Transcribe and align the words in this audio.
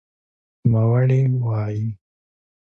نوموړې 0.71 1.19
وايي 1.45 1.87